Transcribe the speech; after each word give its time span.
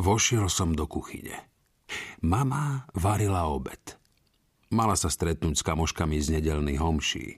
Vošiel 0.00 0.48
som 0.48 0.72
do 0.72 0.88
kuchyne. 0.88 1.52
Mama 2.24 2.88
varila 2.96 3.52
obed. 3.52 4.00
Mala 4.72 4.96
sa 4.96 5.12
stretnúť 5.12 5.60
s 5.60 5.66
kamoškami 5.66 6.16
z 6.16 6.40
nedelných 6.40 6.80
homší. 6.80 7.36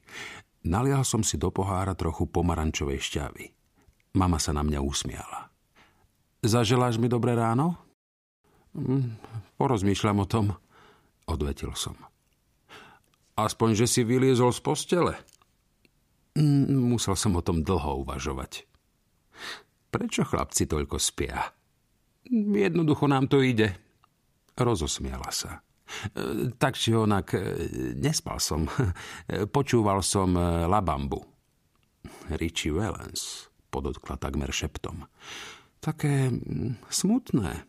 Nalial 0.71 1.03
som 1.03 1.27
si 1.27 1.35
do 1.43 1.51
pohára 1.51 1.99
trochu 1.99 2.31
pomarančovej 2.31 3.03
šťavy. 3.03 3.47
Mama 4.15 4.39
sa 4.39 4.55
na 4.55 4.63
mňa 4.63 4.79
usmiala. 4.79 5.51
Zaželáš 6.47 7.03
mi 7.03 7.11
dobré 7.11 7.35
ráno? 7.35 7.75
Hm, 8.79 9.19
porozmýšľam 9.59 10.23
o 10.23 10.27
tom, 10.31 10.47
odvetil 11.27 11.75
som. 11.75 11.99
Aspoň, 13.35 13.75
že 13.75 13.87
si 13.91 14.07
vyliezol 14.07 14.55
z 14.55 14.61
postele. 14.63 15.15
Hm, 16.39 16.95
musel 16.95 17.19
som 17.19 17.35
o 17.35 17.43
tom 17.43 17.67
dlho 17.67 18.07
uvažovať. 18.07 18.71
Prečo 19.91 20.23
chlapci 20.23 20.71
toľko 20.71 21.03
spia? 21.03 21.43
Jednoducho 22.31 23.11
nám 23.11 23.27
to 23.27 23.43
ide. 23.43 23.75
Rozosmiala 24.55 25.31
sa. 25.33 25.61
E, 26.15 26.53
tak 26.57 26.79
či 26.79 26.95
onak, 26.95 27.35
e, 27.35 27.41
nespal 27.99 28.39
som. 28.39 28.69
Počúval 29.57 30.01
som 30.05 30.37
e, 30.37 30.69
Labambu. 30.69 31.21
Richie 32.35 32.75
Valens, 32.75 33.51
podotkla 33.71 34.19
takmer 34.19 34.51
šeptom. 34.51 35.07
Také 35.83 36.31
smutné. 36.91 37.67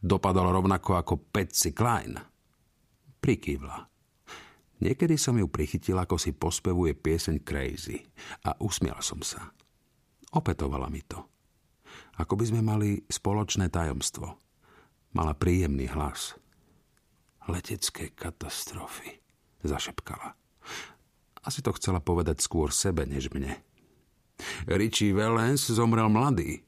Dopadalo 0.00 0.52
rovnako 0.52 0.96
ako 1.00 1.14
Patsy 1.32 1.72
Klein. 1.72 2.16
Prikývla. 3.20 3.88
Niekedy 4.84 5.16
som 5.16 5.40
ju 5.40 5.48
prichytil, 5.48 5.96
ako 5.96 6.20
si 6.20 6.36
pospevuje 6.36 6.92
pieseň 6.92 7.40
Crazy 7.40 8.04
a 8.44 8.52
usmial 8.60 9.00
som 9.00 9.24
sa. 9.24 9.48
Opetovala 10.34 10.92
mi 10.92 11.00
to. 11.04 11.33
Ako 12.18 12.38
by 12.38 12.44
sme 12.46 12.60
mali 12.62 13.02
spoločné 13.10 13.70
tajomstvo. 13.70 14.38
Mala 15.14 15.34
príjemný 15.34 15.90
hlas 15.90 16.38
letecké 17.48 18.12
katastrofy, 18.12 19.20
zašepkala. 19.64 20.36
Asi 21.44 21.60
to 21.60 21.76
chcela 21.76 22.00
povedať 22.00 22.40
skôr 22.40 22.72
sebe, 22.72 23.04
než 23.04 23.28
mne. 23.36 23.60
Richie 24.64 25.12
Valens 25.12 25.68
zomrel 25.68 26.08
mladý. 26.08 26.64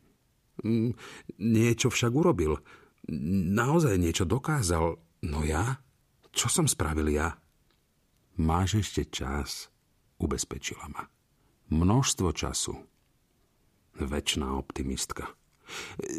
Mm, 0.61 0.93
niečo 1.41 1.89
však 1.89 2.13
urobil. 2.13 2.61
Naozaj 3.57 3.97
niečo 3.97 4.29
dokázal. 4.29 5.01
No 5.25 5.41
ja? 5.49 5.81
Čo 6.37 6.53
som 6.53 6.67
spravil 6.69 7.09
ja? 7.17 7.41
Máš 8.37 8.85
ešte 8.85 9.09
čas, 9.09 9.73
ubezpečila 10.21 10.93
ma. 10.93 11.09
Množstvo 11.73 12.37
času. 12.37 12.77
Večná 13.97 14.53
optimistka. 14.61 15.33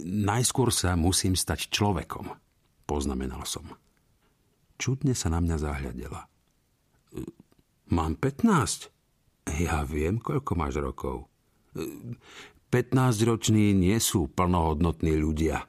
Najskôr 0.04 0.70
sa 0.74 0.98
musím 1.00 1.36
stať 1.36 1.72
človekom, 1.72 2.32
poznamenal 2.84 3.48
som. 3.48 3.66
Čudne 4.78 5.18
sa 5.18 5.34
na 5.34 5.42
mňa 5.42 5.58
zahľadela. 5.58 6.22
Mám 7.90 8.20
15. 8.20 8.92
Ja 9.64 9.88
viem, 9.88 10.20
koľko 10.20 10.52
máš 10.60 10.76
rokov. 10.84 11.32
15-roční 12.68 13.72
nie 13.72 13.96
sú 14.04 14.28
plnohodnotní 14.28 15.16
ľudia. 15.16 15.64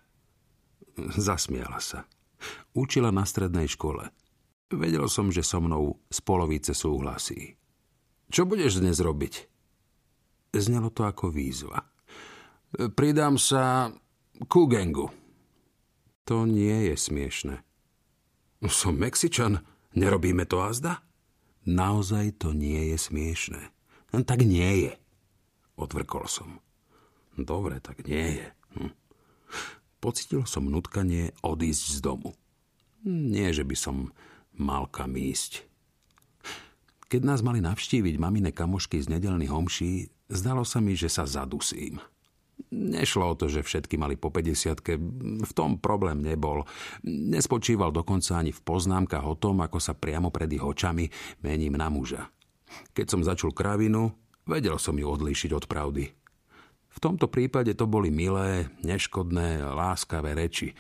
Zasmiala 0.99 1.79
sa. 1.79 2.11
Učila 2.75 3.15
na 3.15 3.23
strednej 3.23 3.71
škole. 3.71 4.11
Vedel 4.69 5.07
som, 5.09 5.31
že 5.33 5.47
so 5.47 5.63
mnou 5.63 5.97
z 6.11 6.19
polovice 6.21 6.75
súhlasí. 6.75 7.57
Čo 8.29 8.45
budeš 8.45 8.83
dnes 8.83 9.01
robiť? 9.01 9.49
Znelo 10.53 10.93
to 10.93 11.09
ako 11.09 11.33
výzva. 11.33 11.87
Pridám 12.77 13.41
sa 13.41 13.89
ku 14.53 14.69
gengu. 14.69 15.09
To 16.29 16.45
nie 16.45 16.93
je 16.93 16.95
smiešne. 17.01 17.65
Som 18.69 19.01
Mexičan, 19.01 19.65
nerobíme 19.97 20.45
to 20.45 20.61
azda? 20.61 21.01
Naozaj 21.65 22.45
to 22.45 22.53
nie 22.53 22.93
je 22.93 22.99
smiešné. 23.01 23.73
Tak 24.13 24.45
nie 24.45 24.89
je. 24.89 24.93
Odvrkol 25.81 26.29
som. 26.29 26.61
Dobre, 27.39 27.81
tak 27.81 28.05
nie 28.05 28.43
je. 28.43 28.47
Hm. 28.77 28.93
Pocitil 30.05 30.45
som 30.45 30.69
nutkanie 30.69 31.33
odísť 31.41 31.85
z 31.97 31.99
domu. 32.05 32.37
Nie, 33.09 33.55
že 33.57 33.65
by 33.65 33.77
som 33.79 34.13
mal 34.53 34.91
kam 34.91 35.17
ísť. 35.17 35.65
Keď 37.09 37.25
nás 37.25 37.41
mali 37.41 37.65
navštíviť 37.65 38.21
mamine 38.21 38.53
kamošky 38.53 39.01
z 39.01 39.09
nedelných 39.09 39.49
homší, 39.49 40.13
zdalo 40.29 40.67
sa 40.69 40.85
mi, 40.85 40.93
že 40.93 41.09
sa 41.09 41.25
zadusím. 41.25 42.05
Nešlo 42.69 43.33
o 43.33 43.39
to, 43.39 43.47
že 43.49 43.65
všetky 43.65 43.97
mali 43.97 44.19
po 44.19 44.29
50 44.29 44.83
v 45.47 45.53
tom 45.57 45.79
problém 45.81 46.21
nebol. 46.21 46.67
Nespočíval 47.07 47.95
dokonca 47.95 48.37
ani 48.37 48.53
v 48.53 48.61
poznámkach 48.61 49.25
o 49.25 49.39
tom, 49.39 49.63
ako 49.65 49.79
sa 49.81 49.97
priamo 49.97 50.29
pred 50.29 50.51
ich 50.53 50.63
očami 50.63 51.09
mením 51.41 51.79
na 51.79 51.89
muža. 51.89 52.29
Keď 52.93 53.07
som 53.09 53.25
začul 53.25 53.57
kravinu, 53.57 54.13
vedel 54.45 54.77
som 54.77 54.99
ju 54.99 55.07
odlíšiť 55.09 55.51
od 55.57 55.65
pravdy. 55.65 56.05
V 56.89 56.99
tomto 56.99 57.31
prípade 57.31 57.79
to 57.79 57.87
boli 57.87 58.11
milé, 58.11 58.75
neškodné, 58.83 59.63
láskavé 59.63 60.35
reči. 60.35 60.75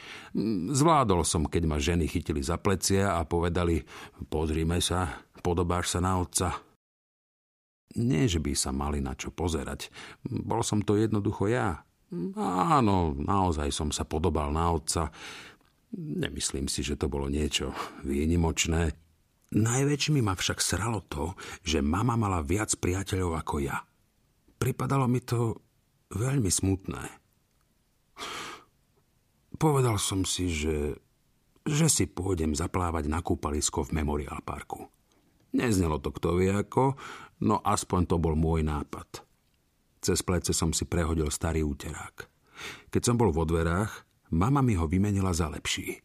Zvládol 0.74 1.22
som, 1.22 1.46
keď 1.46 1.62
ma 1.62 1.78
ženy 1.78 2.10
chytili 2.10 2.42
za 2.42 2.58
plecia 2.58 3.14
a 3.14 3.22
povedali 3.22 3.86
pozrime 4.26 4.82
sa, 4.82 5.22
podobáš 5.46 5.94
sa 5.94 6.02
na 6.02 6.18
otca. 6.18 6.67
Nie, 7.96 8.28
že 8.28 8.42
by 8.42 8.52
sa 8.52 8.74
mali 8.74 9.00
na 9.00 9.16
čo 9.16 9.32
pozerať. 9.32 9.88
Bol 10.28 10.60
som 10.60 10.84
to 10.84 11.00
jednoducho 11.00 11.48
ja. 11.48 11.80
Áno, 12.36 13.16
naozaj 13.16 13.72
som 13.72 13.88
sa 13.88 14.04
podobal 14.04 14.52
na 14.52 14.72
otca. 14.72 15.08
Nemyslím 15.96 16.68
si, 16.68 16.84
že 16.84 17.00
to 17.00 17.08
bolo 17.08 17.32
niečo 17.32 17.72
výnimočné. 18.04 18.92
Najväčšmi 19.48 20.20
ma 20.20 20.36
však 20.36 20.60
sralo 20.60 21.00
to, 21.08 21.32
že 21.64 21.80
mama 21.80 22.20
mala 22.20 22.44
viac 22.44 22.76
priateľov 22.76 23.32
ako 23.40 23.56
ja. 23.64 23.80
Pripadalo 24.60 25.08
mi 25.08 25.24
to 25.24 25.56
veľmi 26.12 26.52
smutné. 26.52 27.02
Povedal 29.56 29.96
som 29.96 30.28
si, 30.28 30.52
že, 30.52 31.00
že 31.64 31.88
si 31.88 32.04
pôjdem 32.04 32.52
zaplávať 32.52 33.08
na 33.08 33.24
kúpalisko 33.24 33.88
v 33.88 34.00
Memorial 34.00 34.44
Parku. 34.44 34.92
Neznelo 35.58 35.98
to 35.98 36.14
kto 36.14 36.38
vie 36.38 36.54
ako, 36.54 36.94
no 37.42 37.58
aspoň 37.58 38.00
to 38.06 38.16
bol 38.22 38.38
môj 38.38 38.62
nápad. 38.62 39.26
Cez 39.98 40.22
plece 40.22 40.54
som 40.54 40.70
si 40.70 40.86
prehodil 40.86 41.26
starý 41.34 41.66
úterák. 41.66 42.30
Keď 42.94 43.02
som 43.02 43.18
bol 43.18 43.34
vo 43.34 43.42
dverách, 43.42 44.06
mama 44.30 44.62
mi 44.62 44.78
ho 44.78 44.86
vymenila 44.86 45.34
za 45.34 45.50
lepší. 45.50 45.98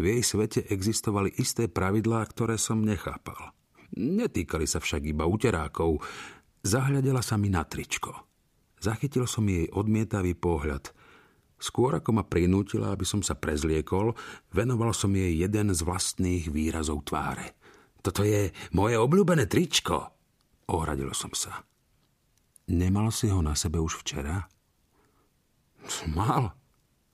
V 0.00 0.04
jej 0.08 0.22
svete 0.24 0.64
existovali 0.72 1.36
isté 1.36 1.68
pravidlá, 1.68 2.24
ktoré 2.32 2.56
som 2.56 2.80
nechápal. 2.80 3.52
Netýkali 3.98 4.64
sa 4.64 4.80
však 4.80 5.04
iba 5.04 5.28
uterákov. 5.28 6.00
Zahľadela 6.64 7.20
sa 7.20 7.36
mi 7.36 7.52
na 7.52 7.66
tričko. 7.68 8.14
Zachytil 8.78 9.26
som 9.26 9.44
jej 9.44 9.66
odmietavý 9.68 10.38
pohľad. 10.38 10.94
Skôr 11.58 11.98
ako 11.98 12.14
ma 12.14 12.22
prinútila, 12.22 12.94
aby 12.94 13.02
som 13.02 13.18
sa 13.26 13.34
prezliekol, 13.34 14.14
venoval 14.54 14.94
som 14.94 15.10
jej 15.10 15.34
jeden 15.34 15.74
z 15.74 15.80
vlastných 15.82 16.46
výrazov 16.46 17.02
tváre. 17.02 17.57
Toto 18.02 18.22
je 18.22 18.50
moje 18.74 18.94
obľúbené 18.94 19.50
tričko. 19.50 20.14
Ohradil 20.70 21.10
som 21.16 21.32
sa. 21.34 21.64
Nemal 22.68 23.08
si 23.10 23.32
ho 23.32 23.40
na 23.40 23.56
sebe 23.56 23.80
už 23.80 24.04
včera? 24.04 24.44
Mal, 26.12 26.52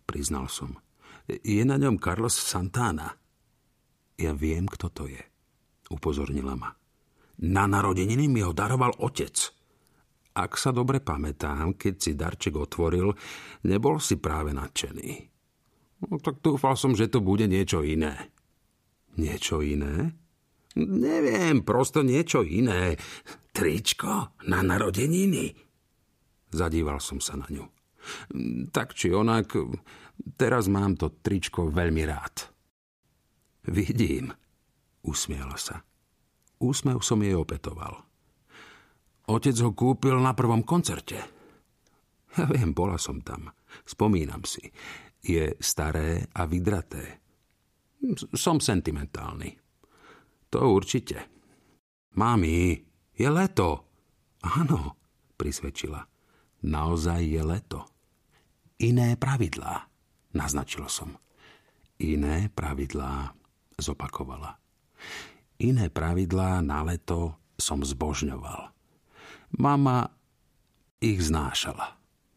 priznal 0.02 0.50
som. 0.50 0.74
Je 1.30 1.62
na 1.62 1.78
ňom 1.78 1.96
Carlos 2.02 2.34
Santana. 2.34 3.14
Ja 4.18 4.34
viem, 4.34 4.66
kto 4.66 4.90
to 4.90 5.04
je, 5.06 5.22
upozornila 5.90 6.58
ma. 6.58 6.74
Na 7.46 7.66
narodeniny 7.66 8.30
mi 8.30 8.42
ho 8.42 8.54
daroval 8.54 8.94
otec. 8.98 9.34
Ak 10.34 10.58
sa 10.58 10.74
dobre 10.74 10.98
pamätám, 10.98 11.78
keď 11.78 11.94
si 11.98 12.12
darček 12.18 12.58
otvoril, 12.58 13.14
nebol 13.70 14.02
si 14.02 14.18
práve 14.18 14.50
nadšený. 14.50 15.10
No, 16.02 16.18
tak 16.18 16.42
dúfal 16.42 16.74
som, 16.74 16.98
že 16.98 17.06
to 17.06 17.22
bude 17.22 17.46
niečo 17.46 17.86
iné. 17.86 18.34
Niečo 19.14 19.62
iné? 19.62 20.10
Neviem, 20.74 21.62
prosto 21.62 22.02
niečo 22.02 22.42
iné. 22.42 22.98
Tričko 23.54 24.34
na 24.50 24.58
narodeniny. 24.66 25.54
Zadíval 26.50 26.98
som 26.98 27.22
sa 27.22 27.38
na 27.38 27.46
ňu. 27.46 27.66
Tak 28.74 28.92
či 28.98 29.14
onak, 29.14 29.54
teraz 30.34 30.66
mám 30.66 30.98
to 30.98 31.14
tričko 31.22 31.70
veľmi 31.70 32.02
rád. 32.04 32.50
Vidím, 33.70 34.34
usmiala 35.06 35.56
sa. 35.56 35.80
Úsmev 36.60 37.00
som 37.00 37.22
jej 37.22 37.32
opetoval. 37.32 37.94
Otec 39.24 39.56
ho 39.64 39.72
kúpil 39.72 40.20
na 40.20 40.36
prvom 40.36 40.60
koncerte. 40.60 41.16
Ja 42.34 42.44
viem, 42.50 42.74
bola 42.76 42.98
som 43.00 43.22
tam. 43.22 43.48
Spomínam 43.86 44.42
si. 44.44 44.68
Je 45.24 45.56
staré 45.62 46.28
a 46.34 46.44
vydraté. 46.44 47.24
Som 48.36 48.60
sentimentálny. 48.60 49.63
To 50.54 50.70
určite. 50.70 51.18
Mami, 52.14 52.78
je 53.18 53.26
leto. 53.26 53.90
Áno, 54.38 54.94
prisvedčila. 55.34 56.06
Naozaj 56.62 57.20
je 57.26 57.42
leto. 57.42 57.82
Iné 58.78 59.18
pravidlá. 59.18 59.90
naznačil 60.30 60.86
som. 60.86 61.18
Iné 61.98 62.54
pravidlá, 62.54 63.34
zopakovala. 63.82 64.54
Iné 65.58 65.90
pravidlá 65.90 66.62
na 66.62 66.86
leto 66.86 67.34
som 67.58 67.82
zbožňoval. 67.82 68.70
Mama 69.58 70.06
ich 71.02 71.18
znášala. 71.18 71.98